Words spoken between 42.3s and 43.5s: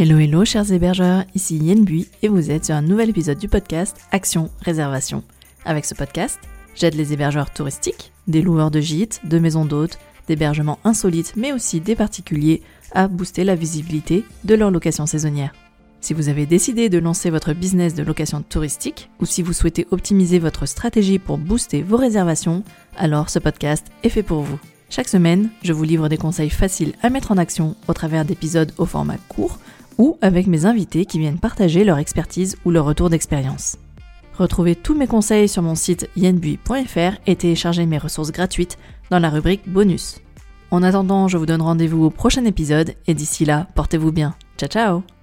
épisode et d'ici